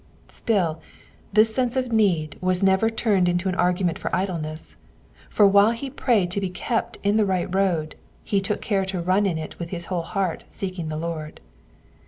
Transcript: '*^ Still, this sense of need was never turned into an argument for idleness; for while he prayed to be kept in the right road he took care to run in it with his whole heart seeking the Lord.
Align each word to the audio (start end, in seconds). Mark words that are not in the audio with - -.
'*^ 0.27 0.31
Still, 0.31 0.81
this 1.31 1.53
sense 1.53 1.75
of 1.75 1.91
need 1.91 2.35
was 2.41 2.63
never 2.63 2.89
turned 2.89 3.29
into 3.29 3.47
an 3.49 3.53
argument 3.53 3.99
for 3.99 4.09
idleness; 4.15 4.75
for 5.29 5.45
while 5.45 5.69
he 5.73 5.91
prayed 5.91 6.31
to 6.31 6.41
be 6.41 6.49
kept 6.49 6.97
in 7.03 7.17
the 7.17 7.23
right 7.23 7.53
road 7.53 7.93
he 8.23 8.41
took 8.41 8.61
care 8.61 8.83
to 8.85 8.99
run 8.99 9.27
in 9.27 9.37
it 9.37 9.59
with 9.59 9.69
his 9.69 9.85
whole 9.93 10.01
heart 10.01 10.43
seeking 10.49 10.89
the 10.89 10.97
Lord. 10.97 11.39